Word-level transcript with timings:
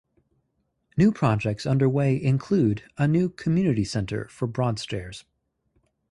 New 0.97 1.11
projects 1.11 1.63
under 1.67 1.87
way 1.87 2.19
include: 2.19 2.81
A 2.97 3.07
new 3.07 3.29
community 3.29 3.83
centre 3.83 4.27
for 4.29 4.47
Broadstairs. 4.47 5.25